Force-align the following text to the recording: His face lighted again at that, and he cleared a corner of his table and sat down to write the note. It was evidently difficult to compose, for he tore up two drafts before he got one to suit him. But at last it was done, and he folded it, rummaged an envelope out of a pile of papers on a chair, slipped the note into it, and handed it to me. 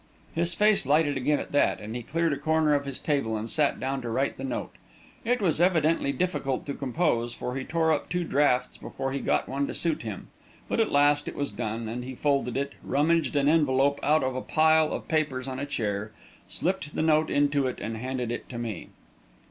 His 0.33 0.55
face 0.55 0.87
lighted 0.87 1.15
again 1.15 1.37
at 1.37 1.51
that, 1.51 1.79
and 1.79 1.95
he 1.95 2.01
cleared 2.01 2.33
a 2.33 2.37
corner 2.37 2.73
of 2.73 2.85
his 2.85 2.99
table 2.99 3.37
and 3.37 3.47
sat 3.47 3.79
down 3.79 4.01
to 4.01 4.09
write 4.09 4.37
the 4.37 4.43
note. 4.43 4.71
It 5.23 5.43
was 5.43 5.61
evidently 5.61 6.11
difficult 6.11 6.65
to 6.65 6.73
compose, 6.73 7.35
for 7.35 7.55
he 7.55 7.63
tore 7.63 7.93
up 7.93 8.09
two 8.09 8.23
drafts 8.23 8.77
before 8.79 9.11
he 9.11 9.19
got 9.19 9.47
one 9.47 9.67
to 9.67 9.75
suit 9.75 10.01
him. 10.01 10.29
But 10.67 10.79
at 10.79 10.91
last 10.91 11.27
it 11.27 11.35
was 11.35 11.51
done, 11.51 11.87
and 11.87 12.03
he 12.03 12.15
folded 12.15 12.57
it, 12.57 12.73
rummaged 12.81 13.35
an 13.35 13.47
envelope 13.47 13.99
out 14.01 14.23
of 14.23 14.35
a 14.35 14.41
pile 14.41 14.91
of 14.91 15.07
papers 15.07 15.47
on 15.47 15.59
a 15.59 15.67
chair, 15.67 16.11
slipped 16.47 16.95
the 16.95 17.03
note 17.03 17.29
into 17.29 17.67
it, 17.67 17.79
and 17.79 17.95
handed 17.97 18.31
it 18.31 18.49
to 18.49 18.57
me. 18.57 18.89